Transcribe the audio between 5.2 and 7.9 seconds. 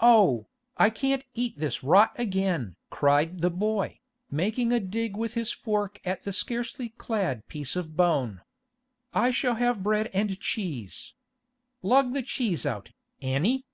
his fork at the scarcely clad piece